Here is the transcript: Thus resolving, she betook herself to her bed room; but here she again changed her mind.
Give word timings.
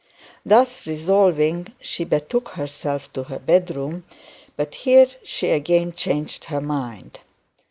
Thus 0.43 0.87
resolving, 0.87 1.73
she 1.79 2.05
betook 2.05 2.49
herself 2.49 3.13
to 3.13 3.21
her 3.25 3.37
bed 3.37 3.69
room; 3.75 4.03
but 4.57 4.73
here 4.73 5.05
she 5.23 5.49
again 5.49 5.93
changed 5.93 6.45
her 6.45 6.59
mind. 6.59 7.19